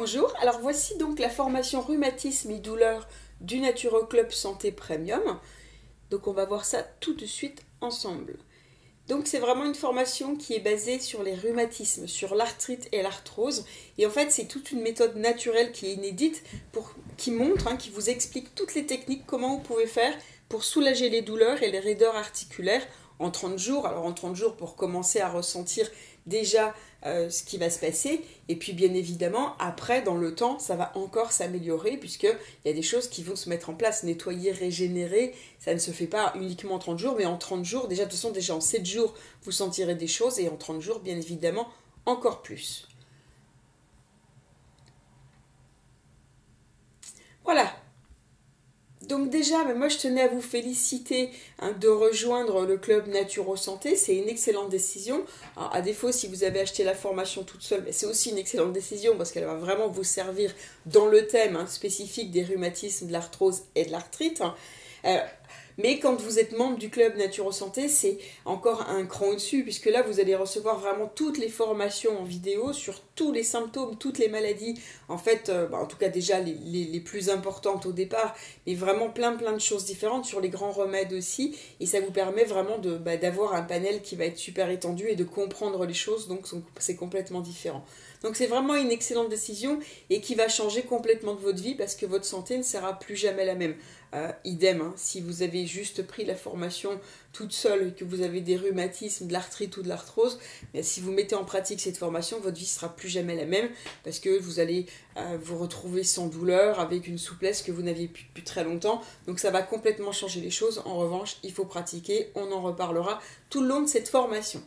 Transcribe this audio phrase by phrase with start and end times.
[0.00, 3.08] Bonjour, alors voici donc la formation rhumatisme et douleur
[3.40, 5.40] du Naturo Club Santé Premium.
[6.10, 8.36] Donc on va voir ça tout de suite ensemble.
[9.08, 13.64] Donc c'est vraiment une formation qui est basée sur les rhumatismes, sur l'arthrite et l'arthrose.
[13.98, 16.44] Et en fait c'est toute une méthode naturelle qui est inédite,
[17.16, 20.16] qui montre, hein, qui vous explique toutes les techniques, comment vous pouvez faire
[20.48, 22.86] pour soulager les douleurs et les raideurs articulaires
[23.18, 23.86] en 30 jours.
[23.86, 25.88] Alors en 30 jours pour commencer à ressentir
[26.26, 26.74] déjà
[27.06, 28.24] euh, ce qui va se passer.
[28.48, 32.72] Et puis bien évidemment, après, dans le temps, ça va encore s'améliorer puisqu'il y a
[32.72, 34.04] des choses qui vont se mettre en place.
[34.04, 37.88] Nettoyer, régénérer, ça ne se fait pas uniquement en 30 jours, mais en 30 jours,
[37.88, 40.80] déjà de toute façon, déjà en 7 jours, vous sentirez des choses et en 30
[40.80, 41.68] jours, bien évidemment,
[42.06, 42.88] encore plus.
[47.44, 47.72] Voilà,
[49.08, 53.96] donc déjà, moi je tenais à vous féliciter hein, de rejoindre le club Naturo Santé.
[53.96, 55.24] C'est une excellente décision.
[55.56, 59.16] à défaut, si vous avez acheté la formation toute seule, c'est aussi une excellente décision
[59.16, 60.54] parce qu'elle va vraiment vous servir
[60.86, 64.42] dans le thème hein, spécifique des rhumatismes, de l'arthrose et de l'arthrite.
[64.42, 64.54] Hein.
[65.04, 65.18] Euh,
[65.78, 69.86] mais quand vous êtes membre du club Naturo Santé, c'est encore un cran au-dessus, puisque
[69.86, 74.18] là, vous allez recevoir vraiment toutes les formations en vidéo sur tous les symptômes, toutes
[74.18, 74.74] les maladies,
[75.08, 78.34] en fait, euh, bah, en tout cas déjà les, plus importantes au départ,
[78.66, 82.10] mais vraiment plein plein de choses différentes sur les grands remèdes aussi, et ça vous
[82.10, 85.94] permet vraiment bah, d'avoir un panel qui va être super étendu et de comprendre les
[85.94, 86.46] choses, donc
[86.78, 87.84] c'est complètement différent.
[88.22, 89.78] Donc c'est vraiment une excellente décision
[90.10, 93.44] et qui va changer complètement votre vie parce que votre santé ne sera plus jamais
[93.44, 93.76] la même.
[94.44, 94.94] Idem, hein.
[94.96, 96.98] si vous avez juste pris la formation
[97.32, 100.38] toute seule et que vous avez des rhumatismes, de l'arthrite ou de l'arthrose,
[100.72, 103.68] mais si vous mettez en pratique cette formation, votre vie sera plus jamais la même
[104.04, 104.86] parce que vous allez
[105.18, 109.02] euh, vous retrouver sans douleur, avec une souplesse que vous n'aviez plus très longtemps.
[109.26, 110.82] Donc ça va complètement changer les choses.
[110.84, 113.20] En revanche, il faut pratiquer, on en reparlera
[113.50, 114.62] tout le long de cette formation.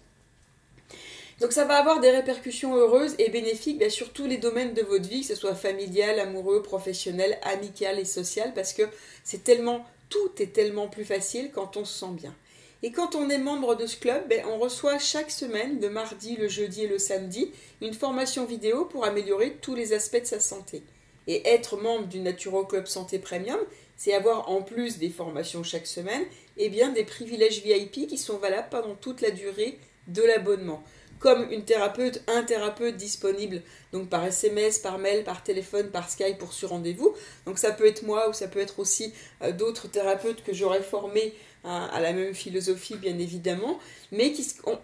[1.42, 5.10] Donc ça va avoir des répercussions heureuses et bénéfiques sur tous les domaines de votre
[5.10, 8.84] vie, que ce soit familial, amoureux, professionnel, amical et social, parce que
[9.24, 12.36] c'est tellement, tout est tellement plus facile quand on se sent bien.
[12.84, 16.36] Et quand on est membre de ce club, ben, on reçoit chaque semaine, le mardi,
[16.36, 20.40] le jeudi et le samedi, une formation vidéo pour améliorer tous les aspects de sa
[20.40, 20.84] santé.
[21.26, 23.60] Et être membre du Naturo Club Santé Premium,
[23.98, 26.24] c'est avoir en plus des formations chaque semaine,
[26.58, 30.84] et bien des privilèges VIP qui sont valables pendant toute la durée de l'abonnement
[31.22, 33.62] comme une thérapeute, un thérapeute disponible,
[33.94, 37.14] donc par SMS, par mail, par téléphone, par Skype pour ce rendez-vous.
[37.46, 40.82] Donc ça peut être moi ou ça peut être aussi euh, d'autres thérapeutes que j'aurais
[40.82, 41.34] formés
[41.64, 43.78] à la même philosophie bien évidemment,
[44.12, 44.34] mais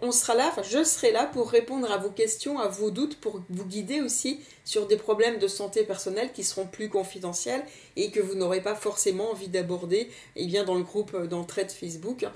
[0.00, 3.42] on, sera là, je serai là pour répondre à vos questions, à vos doutes, pour
[3.50, 7.64] vous guider aussi sur des problèmes de santé personnelle qui seront plus confidentiels
[7.96, 12.32] et que vous n'aurez pas forcément envie d'aborder eh dans le groupe d'entraide Facebook, hein,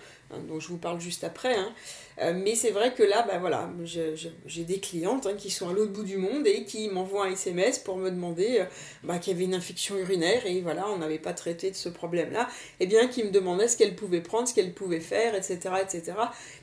[0.48, 1.54] dont je vous parle juste après.
[1.56, 1.72] Hein.
[2.20, 5.72] Euh, mais c'est vrai que là, ben voilà, j'ai des clientes hein, qui sont à
[5.72, 8.64] l'autre bout du monde et qui m'envoient un SMS pour me demander euh,
[9.02, 11.88] bah, qu'il y avait une infection urinaire et voilà, on n'avait pas traité de ce
[11.88, 12.48] problème-là,
[12.80, 15.58] et eh bien qui me demandaient ce qu'elles pouvaient prendre, ce qu'elles pouvaient faire, etc.
[15.82, 16.12] etc.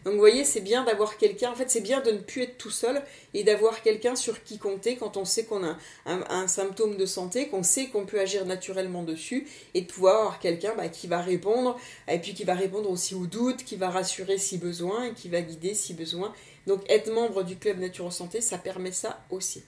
[0.05, 2.57] Donc vous voyez, c'est bien d'avoir quelqu'un, en fait c'est bien de ne plus être
[2.57, 3.01] tout seul
[3.33, 7.47] et d'avoir quelqu'un sur qui compter quand on sait qu'on a un, symptôme de santé,
[7.47, 11.21] qu'on sait qu'on peut agir naturellement dessus et de pouvoir avoir quelqu'un bah, qui va
[11.21, 15.13] répondre et puis qui va répondre aussi aux doutes, qui va rassurer si besoin et
[15.13, 16.33] qui va guider si besoin.
[16.67, 19.63] Donc être membre du club Nature Santé, ça permet ça aussi.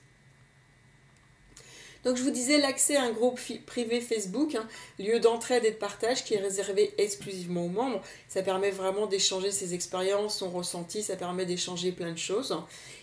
[2.03, 4.67] Donc je vous disais l'accès à un groupe privé Facebook, hein,
[4.97, 8.01] lieu d'entraide et de partage qui est réservé exclusivement aux membres.
[8.27, 12.57] Ça permet vraiment d'échanger ses expériences, son ressenti, ça permet d'échanger plein de choses.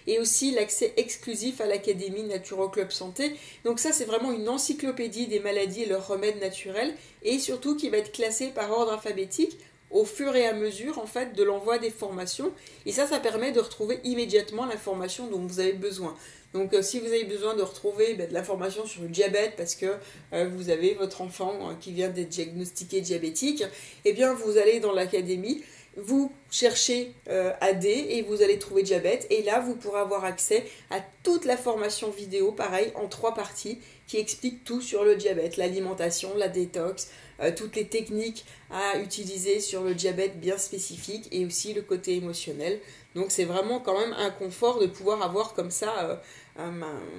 [0.09, 3.37] Et aussi l'accès exclusif à l'Académie Naturo Club Santé.
[3.65, 7.91] Donc ça c'est vraiment une encyclopédie des maladies et leurs remèdes naturels et surtout qui
[7.91, 9.59] va être classée par ordre alphabétique
[9.91, 12.53] au fur et à mesure en fait de l'envoi des formations.
[12.87, 16.15] Et ça ça permet de retrouver immédiatement l'information dont vous avez besoin.
[16.55, 19.75] Donc euh, si vous avez besoin de retrouver ben, de l'information sur le diabète parce
[19.75, 19.87] que
[20.33, 23.65] euh, vous avez votre enfant euh, qui vient d'être diagnostiqué diabétique
[24.07, 25.63] eh bien vous allez dans l'académie
[25.99, 27.13] vous cherchez
[27.61, 31.57] AD et vous allez trouver diabète et là vous pourrez avoir accès à toute la
[31.57, 37.09] formation vidéo pareil en trois parties qui explique tout sur le diabète l'alimentation la détox
[37.41, 42.17] euh, toutes les techniques à utiliser sur le diabète bien spécifique et aussi le côté
[42.17, 42.81] émotionnel.
[43.15, 46.17] Donc c'est vraiment quand même un confort de pouvoir avoir comme ça euh,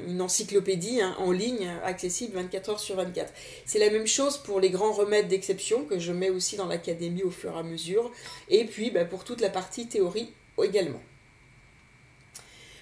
[0.07, 3.33] une encyclopédie hein, en ligne accessible 24 heures sur 24.
[3.65, 7.23] C'est la même chose pour les grands remèdes d'exception que je mets aussi dans l'académie
[7.23, 8.11] au fur et à mesure.
[8.49, 11.01] Et puis bah, pour toute la partie théorie également.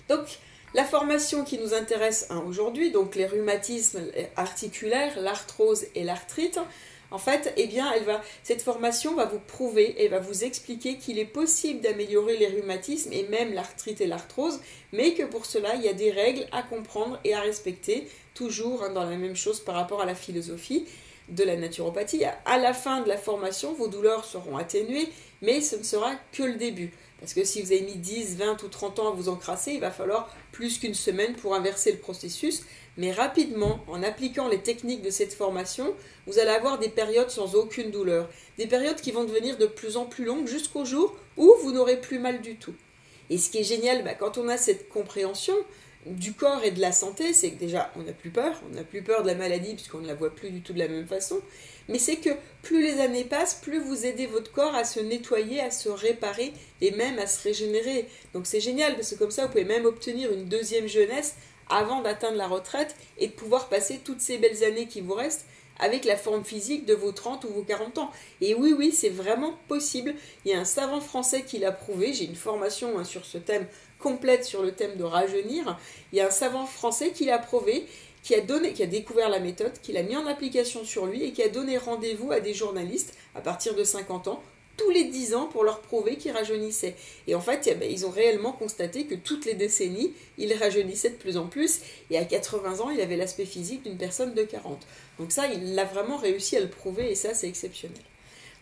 [0.10, 0.40] Donc
[0.74, 4.02] la formation qui nous intéresse hein, aujourd'hui, donc les rhumatismes
[4.36, 6.60] articulaires, l'arthrose et l'arthrite,
[7.10, 7.70] En fait, eh
[8.44, 13.14] cette formation va vous prouver et va vous expliquer qu'il est possible d'améliorer les rhumatismes
[13.14, 14.60] et même l'arthrite et l'arthrose,
[14.92, 18.84] mais que pour cela, il y a des règles à comprendre et à respecter, toujours
[18.84, 20.86] hein, dans la même chose par rapport à la philosophie
[21.30, 22.24] de la naturopathie.
[22.46, 25.10] À la fin de la formation, vos douleurs seront atténuées,
[25.42, 26.92] mais ce ne sera que le début.
[27.20, 29.80] Parce que si vous avez mis 10, 20 ou 30 ans à vous encrasser, il
[29.80, 32.64] va falloir plus qu'une semaine pour inverser le processus.
[32.96, 35.94] Mais rapidement, en appliquant les techniques de cette formation,
[36.28, 38.30] vous allez avoir des périodes sans aucune douleur.
[38.58, 42.00] Des périodes qui vont devenir de plus en plus longues jusqu'au jour où vous n'aurez
[42.00, 42.74] plus mal du tout.
[43.30, 45.56] Et ce qui est génial, bah, quand on a cette compréhension,
[46.12, 48.84] du corps et de la santé, c'est que déjà, on n'a plus peur, on n'a
[48.84, 51.08] plus peur de la maladie puisqu'on ne la voit plus du tout de la même
[51.08, 51.40] façon,
[51.88, 52.30] mais c'est que
[52.62, 56.54] plus les années passent, plus vous aidez votre corps à se nettoyer, à se réparer
[56.82, 58.08] et même à se régénérer.
[58.34, 61.36] Donc c'est génial parce que comme ça, vous pouvez même obtenir une deuxième jeunesse
[61.70, 65.46] avant d'atteindre la retraite et de pouvoir passer toutes ces belles années qui vous restent
[65.80, 68.12] avec la forme physique de vos 30 ou vos 40 ans.
[68.42, 70.16] Et oui, oui, c'est vraiment possible.
[70.44, 72.14] Il y a un savant français qui l'a prouvé.
[72.14, 73.68] J'ai une formation hein, sur ce thème
[74.00, 75.78] complète sur le thème de rajeunir.
[76.12, 77.86] Il y a un savant français qui l'a prouvé,
[78.24, 78.42] qui a,
[78.86, 82.32] découvert la méthode, qui l'a mis en application sur lui et qui a donné rendez-vous
[82.32, 84.44] à des journalistes à partir de 50 ans
[84.76, 86.96] tous les 10 ans pour leur prouver qu'ils rajeunissaient.
[87.26, 91.10] Et en fait, eh ben, ils ont réellement constaté que toutes les décennies, ils rajeunissaient
[91.10, 91.80] de plus en plus.
[92.12, 94.86] Et à 80 ans, il avait l'aspect physique d'une personne de 40.
[95.20, 97.98] Donc ça, il a vraiment réussi à le prouver et ça, c'est exceptionnel.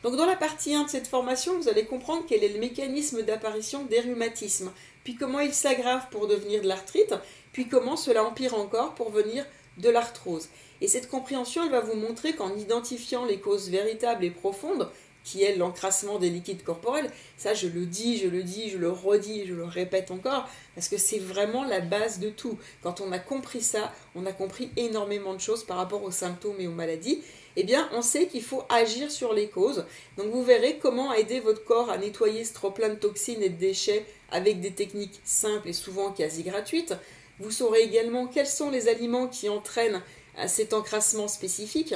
[0.03, 3.23] Donc dans la partie 1 de cette formation, vous allez comprendre quel est le mécanisme
[3.23, 4.71] d'apparition des rhumatismes,
[5.05, 7.13] puis comment il s'aggrave pour devenir de l'arthrite,
[7.53, 9.45] puis comment cela empire encore pour venir
[9.77, 10.49] de l'arthrose.
[10.81, 14.89] Et cette compréhension, elle va vous montrer qu'en identifiant les causes véritables et profondes,
[15.23, 18.91] qui est l'encrassement des liquides corporels, ça je le dis, je le dis, je le
[18.91, 22.57] redis, je le répète encore, parce que c'est vraiment la base de tout.
[22.81, 26.59] Quand on a compris ça, on a compris énormément de choses par rapport aux symptômes
[26.59, 27.21] et aux maladies,
[27.55, 29.85] eh bien on sait qu'il faut agir sur les causes.
[30.17, 33.49] Donc vous verrez comment aider votre corps à nettoyer ce trop plein de toxines et
[33.49, 36.95] de déchets avec des techniques simples et souvent quasi gratuites.
[37.39, 40.01] Vous saurez également quels sont les aliments qui entraînent
[40.47, 41.93] cet encrassement spécifique.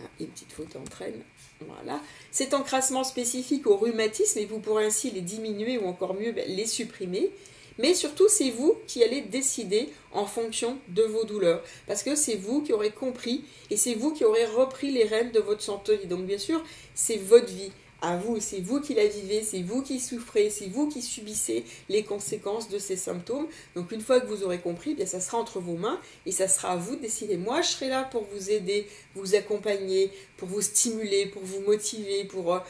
[0.00, 1.22] Ah, une petite faute entraîne.
[1.60, 2.00] Voilà.
[2.30, 6.44] Cet encrassement spécifique au rhumatisme et vous pourrez ainsi les diminuer ou encore mieux ben,
[6.48, 7.30] les supprimer.
[7.78, 11.62] Mais surtout, c'est vous qui allez décider en fonction de vos douleurs.
[11.86, 15.30] Parce que c'est vous qui aurez compris et c'est vous qui aurez repris les rênes
[15.30, 15.98] de votre santé.
[16.06, 16.62] Donc bien sûr,
[16.94, 17.70] c'est votre vie
[18.00, 21.64] à vous, c'est vous qui la vivez, c'est vous qui souffrez, c'est vous qui subissez
[21.88, 23.48] les conséquences de ces symptômes.
[23.74, 26.46] Donc une fois que vous aurez compris, bien ça sera entre vos mains et ça
[26.46, 27.36] sera à vous de décider.
[27.36, 32.24] Moi, je serai là pour vous aider, vous accompagner, pour vous stimuler, pour vous motiver,
[32.24, 32.60] pour euh,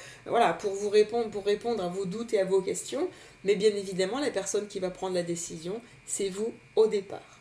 [0.58, 3.08] pour vous répondre, pour répondre à vos doutes et à vos questions.
[3.44, 7.40] Mais bien évidemment, la personne qui va prendre la décision, c'est vous au départ.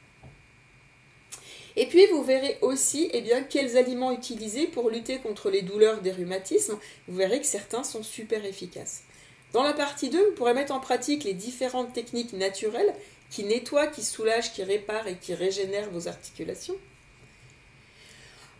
[1.75, 6.01] Et puis vous verrez aussi eh bien, quels aliments utiliser pour lutter contre les douleurs
[6.01, 6.77] des rhumatismes.
[7.07, 9.03] Vous verrez que certains sont super efficaces.
[9.53, 12.94] Dans la partie 2, vous pourrez mettre en pratique les différentes techniques naturelles
[13.29, 16.75] qui nettoient, qui soulagent, qui réparent et qui régénèrent vos articulations.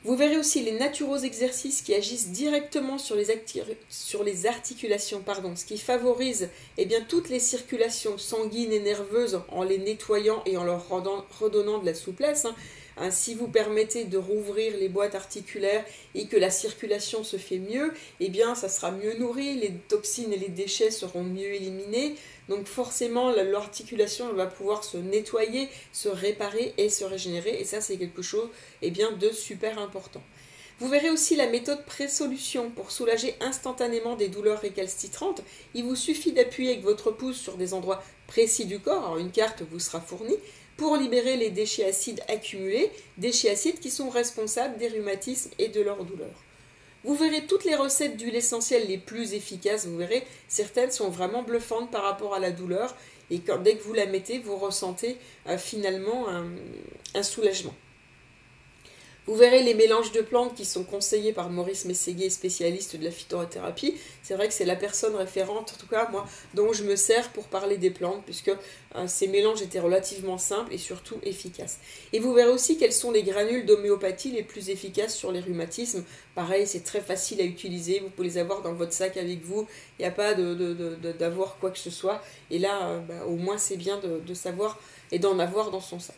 [0.08, 5.78] Vous verrez aussi les naturaux exercices qui agissent directement sur les, articulations, pardon, ce qui
[5.78, 10.88] favorise eh bien, toutes les circulations sanguines et nerveuses en les nettoyant et en leur
[10.88, 12.48] redonnant de la souplesse.
[12.96, 13.12] Hein.
[13.12, 15.84] Si vous permettez de rouvrir les boîtes articulaires
[16.16, 20.32] et que la circulation se fait mieux, eh bien ça sera mieux nourri, les toxines
[20.32, 22.16] et les déchets seront mieux éliminés.
[22.50, 27.98] Donc forcément l'articulation va pouvoir se nettoyer, se réparer et se régénérer et ça c'est
[27.98, 28.50] quelque chose
[28.82, 30.22] eh bien, de super important.
[30.80, 35.42] Vous verrez aussi la méthode pré-solution pour soulager instantanément des douleurs récalcitrantes.
[35.74, 39.18] Il vous suffit d'appuyer avec votre pouce sur des endroits précis du corps.
[39.18, 40.38] Une carte vous sera fournie
[40.78, 45.82] pour libérer les déchets acides accumulés, déchets acides qui sont responsables des rhumatismes et de
[45.82, 46.47] leurs douleurs.
[47.04, 51.44] Vous verrez toutes les recettes d'huile essentielle les plus efficaces, vous verrez, certaines sont vraiment
[51.44, 52.96] bluffantes par rapport à la douleur,
[53.30, 56.28] et dès que vous la mettez, vous ressentez euh, finalement
[57.14, 57.74] un soulagement.
[59.28, 63.12] Vous verrez les mélanges de plantes qui sont conseillés par Maurice Mességuier, spécialiste de la
[63.12, 63.96] phytothérapie.
[64.24, 67.30] C'est vrai que c'est la personne référente, en tout cas moi, dont je me sers
[67.34, 68.48] pour parler des plantes, puisque
[68.96, 71.80] euh, ces mélanges étaient relativement simples et surtout efficaces.
[72.14, 76.06] Et vous verrez aussi quels sont les granules d'homéopathie les plus efficaces sur les rhumatismes.
[76.34, 79.68] Pareil, c'est très facile à utiliser, vous pouvez les avoir dans votre sac avec vous,
[80.00, 82.22] il n'y a pas d'avoir quoi que ce soit.
[82.50, 84.80] Et là, euh, bah, au moins c'est bien de savoir
[85.12, 86.16] et d'en avoir dans son sac.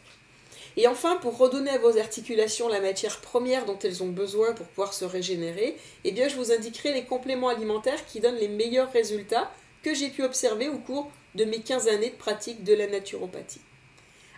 [0.78, 4.68] Et enfin, pour redonner à vos articulations la matière première dont elles ont besoin pour
[4.68, 9.52] pouvoir se régénérer, eh je vous indiquerai les compléments alimentaires qui donnent les meilleurs résultats
[9.84, 13.62] que j'ai pu observer au cours de mes 15 années de pratique de la naturopathie.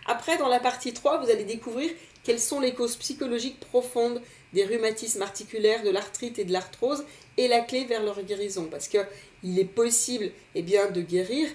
[0.06, 1.90] Après, dans la partie 3, vous allez découvrir
[2.24, 4.20] quelles sont les causes psychologiques profondes
[4.52, 7.04] des rhumatismes articulaires, de l'arthrite et de l'arthrose,
[7.36, 8.68] et la clé vers leur guérison.
[8.70, 11.48] Parce qu'il est possible eh bien, de guérir,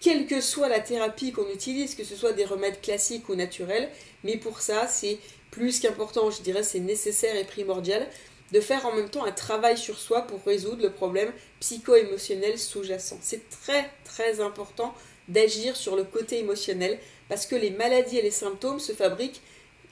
[0.00, 3.88] quelle que soit la thérapie qu'on utilise, que ce soit des remèdes classiques ou naturels,
[4.24, 5.18] mais pour ça, c'est
[5.50, 8.06] plus qu'important, je dirais, c'est nécessaire et primordial
[8.52, 13.18] de faire en même temps un travail sur soi pour résoudre le problème psycho-émotionnel sous-jacent.
[13.20, 14.94] C'est très très important
[15.28, 19.42] d'agir sur le côté émotionnel parce que les maladies et les symptômes se fabriquent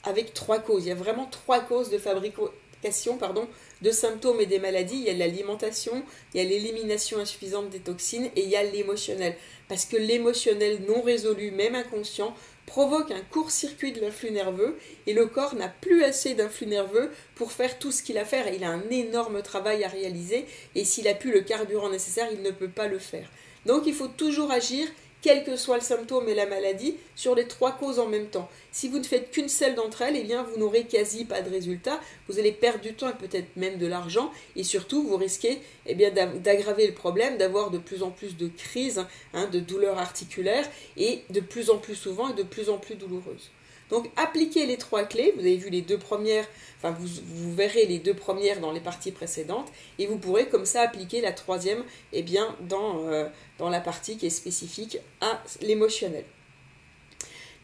[0.05, 0.87] avec trois causes.
[0.87, 3.47] Il y a vraiment trois causes de fabrication pardon,
[3.83, 4.97] de symptômes et des maladies.
[4.97, 6.03] Il y a l'alimentation,
[6.33, 9.37] il y a l'élimination insuffisante des toxines et il y a l'émotionnel.
[9.69, 12.35] Parce que l'émotionnel non résolu, même inconscient,
[12.67, 17.53] provoque un court-circuit de l'influx nerveux et le corps n'a plus assez d'influx nerveux pour
[17.53, 18.53] faire tout ce qu'il a à faire.
[18.53, 22.43] Il a un énorme travail à réaliser et s'il a plus le carburant nécessaire, il
[22.43, 23.31] ne peut pas le faire.
[23.67, 24.87] Donc il faut toujours agir
[25.27, 28.49] quel que soit le symptôme et la maladie, sur les trois causes en même temps.
[28.71, 31.51] Si vous ne faites qu'une seule d'entre elles, eh bien, vous n'aurez quasi pas de
[31.51, 32.01] résultat.
[32.29, 34.31] Vous allez perdre du temps et peut-être même de l'argent.
[34.55, 38.47] Et surtout, vous risquez eh bien, d'aggraver le problème, d'avoir de plus en plus de
[38.47, 39.05] crises,
[39.35, 42.95] hein, de douleurs articulaires, et de plus en plus souvent et de plus en plus
[42.95, 43.51] douloureuses.
[43.91, 46.47] Donc appliquez les trois clés, vous avez vu les deux premières,
[46.79, 50.83] enfin vous, verrez les deux premières dans les parties précédentes, et vous pourrez comme ça
[50.83, 53.29] appliquer la troisième eh bien, dans, euh,
[53.59, 56.25] dans la partie qui est spécifique à l'émotionnel.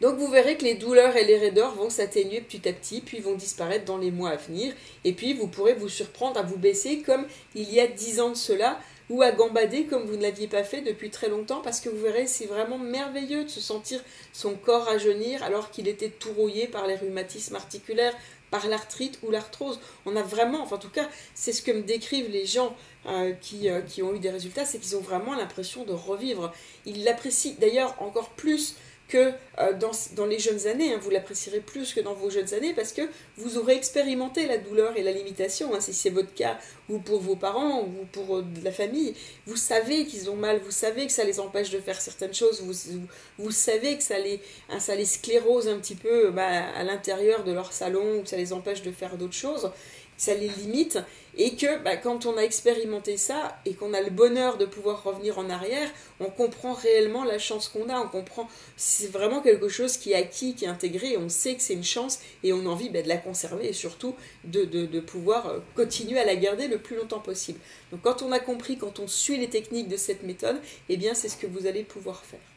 [0.03, 3.21] Donc vous verrez que les douleurs et les raideurs vont s'atténuer petit à petit, puis
[3.21, 6.59] vont disparaître dans les mois à venir, et puis vous pourrez vous surprendre à vous
[6.59, 8.81] baisser comme il y a dix ans de cela,
[9.11, 12.03] ou à gambader comme vous ne l'aviez pas fait depuis très longtemps parce que vous
[12.03, 14.01] verrez c'est vraiment merveilleux de se sentir
[14.33, 18.15] son corps rajeunir alors qu'il était tout rouillé par les rhumatismes articulaires,
[18.51, 19.81] par l'arthrite ou l'arthrose.
[20.07, 22.75] On a vraiment, enfin en tout cas c'est ce que me décrivent les gens
[23.07, 26.53] euh, euh, qui ont eu des résultats, c'est qu'ils ont vraiment l'impression de revivre.
[26.87, 28.77] Ils l'apprécient d'ailleurs encore plus
[29.13, 30.95] que euh, dans, les jeunes années.
[30.95, 33.03] Hein, vous l'apprécierez plus que dans vos jeunes années parce que
[33.37, 37.21] vous aurez expérimenté la douleur et la limitation, hein, si c'est votre cas, ou pour
[37.21, 39.15] vos parents, ou pour euh, la famille.
[39.47, 42.63] Vous savez qu'ils ont mal, vous savez que ça les empêche de faire certaines choses,
[42.63, 43.01] vous,
[43.39, 44.41] vous, savez que ça les,
[44.71, 48.29] hein, ça les sclérose un petit peu bah, à l'intérieur de leur salon, ou que
[48.31, 49.71] ça les empêche de faire d'autres choses
[50.17, 50.99] ça les limite,
[51.37, 55.03] et que bah, quand on a expérimenté ça et qu'on a le bonheur de pouvoir
[55.03, 55.91] revenir en arrière,
[56.21, 60.17] on comprend réellement la chance qu'on a, on comprend, c'est vraiment quelque chose qui est
[60.17, 63.03] acquis, qui est intégré, on sait que c'est une chance et on a envie bah,
[63.03, 64.15] de la conserver et surtout
[64.45, 67.59] de, de, pouvoir euh, continuer à la garder le plus longtemps possible.
[67.91, 71.15] Donc quand on a compris, quand on suit les techniques de cette méthode, eh bien
[71.15, 72.52] c'est ce que vous allez pouvoir faire.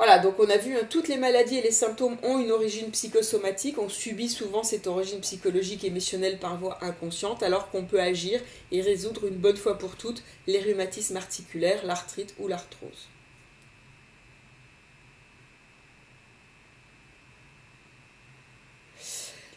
[0.00, 2.90] Voilà, donc on a vu, hein, toutes les maladies et les symptômes ont une origine
[2.90, 8.00] psychosomatique, on subit souvent cette origine psychologique et émotionnelle par voie inconsciente, alors qu'on peut
[8.00, 8.40] agir
[8.72, 13.10] et résoudre une bonne fois pour toutes les rhumatismes articulaires, l'arthrite ou l'arthrose.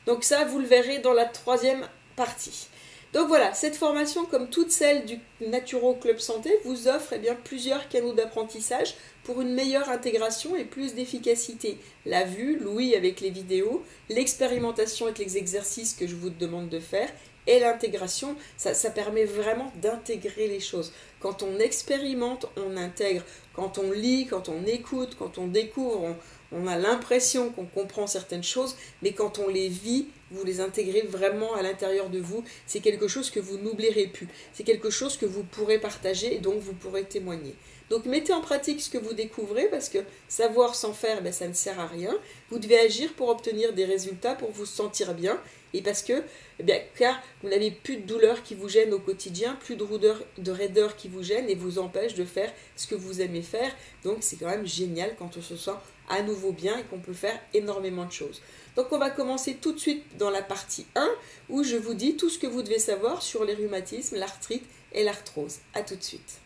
[0.06, 2.68] Donc ça, vous le verrez dans la troisième partie.
[3.14, 7.36] Donc voilà, cette formation, comme toutes celles du Naturo Club Santé, vous offre eh bien,
[7.36, 11.78] plusieurs canaux d'apprentissage pour une meilleure intégration et plus d'efficacité.
[12.06, 16.80] La vue, l'ouïe avec les vidéos, l'expérimentation avec les exercices que je vous demande de
[16.80, 17.10] faire
[17.48, 20.94] et l'intégration, ça, permet vraiment d'intégrer les choses.
[21.20, 23.24] Quand on expérimente, on intègre.
[23.54, 26.16] Quand on lit, quand on écoute, quand on découvre,
[26.52, 31.02] on a l'impression qu'on comprend certaines choses, mais quand on les vit, vous les intégrez
[31.02, 32.44] vraiment à l'intérieur de vous.
[32.66, 34.28] C'est quelque chose que vous n'oublierez plus.
[34.54, 37.56] C'est quelque chose que vous pourrez partager et donc vous pourrez témoigner.
[37.90, 41.48] Donc mettez en pratique ce que vous découvrez parce que savoir sans faire, ben, ça
[41.48, 42.14] ne sert à rien.
[42.50, 45.40] Vous devez agir pour obtenir des résultats, pour vous sentir bien
[45.74, 46.24] et parce que,
[46.60, 50.22] eh car vous n'avez plus de douleur qui vous gêne au quotidien, plus de, roudeur,
[50.38, 53.76] de raideur qui vous gêne et vous empêche de faire ce que vous aimez faire.
[54.04, 55.72] Donc c'est quand même génial quand on se sent
[56.10, 58.42] à nouveau bien et qu'on peut faire énormément de choses.
[58.76, 61.10] Donc on va commencer tout de suite dans la partie 1
[61.50, 65.04] où je vous dis tout ce que vous devez savoir sur les rhumatismes, l'arthrite et
[65.04, 65.58] l'arthrose.
[65.74, 66.43] A tout de suite.